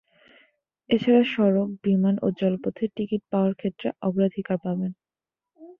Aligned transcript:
এ 0.89 0.97
ছাড়া 0.97 1.23
সড়ক, 1.33 1.69
বিমান 1.83 2.15
ও 2.21 2.37
জলপথে 2.39 2.85
টিকিট 2.95 3.21
পাওয়ার 3.31 3.53
ক্ষেত্রে 3.55 3.87
অগ্রাধিকার 4.01 4.57
পাবেন। 4.65 4.91